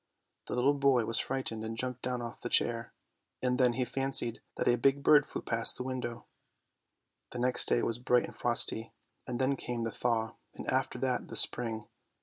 [0.47, 2.91] The little boy was frightened and jumped down off the chair,
[3.39, 6.25] and then he fancied that a big bird flew past the window.
[7.29, 8.93] The next day was bright and frosty,
[9.27, 11.87] and then came the thaw— and after that the spring.